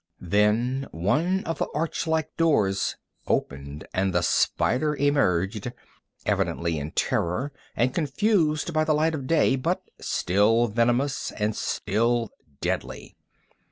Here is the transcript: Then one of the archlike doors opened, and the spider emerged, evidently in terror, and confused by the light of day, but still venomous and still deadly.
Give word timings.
Then 0.19 0.87
one 0.91 1.43
of 1.43 1.59
the 1.59 1.67
archlike 1.75 2.35
doors 2.35 2.95
opened, 3.27 3.85
and 3.93 4.11
the 4.15 4.23
spider 4.23 4.95
emerged, 4.95 5.71
evidently 6.25 6.79
in 6.79 6.89
terror, 6.93 7.53
and 7.75 7.93
confused 7.93 8.73
by 8.73 8.83
the 8.83 8.95
light 8.95 9.13
of 9.13 9.27
day, 9.27 9.55
but 9.57 9.83
still 9.99 10.65
venomous 10.65 11.31
and 11.33 11.55
still 11.55 12.31
deadly. 12.61 13.15